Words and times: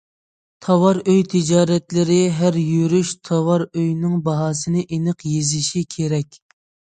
تاۋار 0.67 0.99
ئۆي 1.11 1.19
تىجارەتچىلىرى 1.33 2.15
ھەر 2.37 2.57
يۈرۈش 2.61 3.11
تاۋار 3.29 3.65
ئۆينىڭ 3.67 4.17
باھاسىنى 4.29 4.83
ئېنىق 4.97 5.23
يېزىشى 5.35 5.85
كېرەك. 5.97 6.41